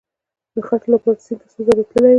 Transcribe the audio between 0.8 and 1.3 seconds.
لپاره